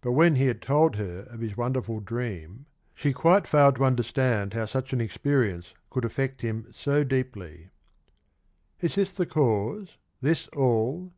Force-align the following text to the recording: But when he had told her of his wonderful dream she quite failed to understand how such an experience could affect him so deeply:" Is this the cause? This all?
But 0.00 0.12
when 0.12 0.36
he 0.36 0.46
had 0.46 0.62
told 0.62 0.96
her 0.96 1.26
of 1.28 1.40
his 1.40 1.54
wonderful 1.58 2.00
dream 2.00 2.64
she 2.94 3.12
quite 3.12 3.46
failed 3.46 3.76
to 3.76 3.84
understand 3.84 4.54
how 4.54 4.64
such 4.64 4.94
an 4.94 5.00
experience 5.02 5.74
could 5.90 6.06
affect 6.06 6.40
him 6.40 6.68
so 6.72 7.04
deeply:" 7.04 7.68
Is 8.80 8.94
this 8.94 9.12
the 9.12 9.26
cause? 9.26 9.98
This 10.22 10.48
all? 10.56 11.12